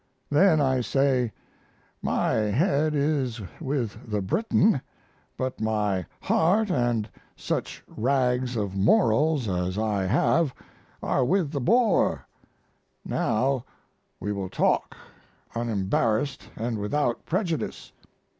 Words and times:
Then 0.31 0.59
I 0.59 0.81
say, 0.81 1.31
"My 2.01 2.33
head 2.33 2.95
is 2.95 3.39
with 3.59 3.99
the 4.09 4.19
Briton, 4.19 4.81
but 5.37 5.61
my 5.61 6.07
heart 6.21 6.71
& 7.09 7.13
such 7.35 7.83
rags 7.87 8.55
of 8.55 8.75
morals 8.75 9.47
as 9.47 9.77
I 9.77 10.05
have 10.05 10.55
are 11.03 11.23
with 11.23 11.51
the 11.51 11.61
Boer 11.61 12.25
now 13.05 13.63
we 14.19 14.31
will 14.31 14.49
talk, 14.49 14.97
unembarrassed 15.53 16.49
and 16.55 16.79
without 16.79 17.23
prejudice." 17.27 17.91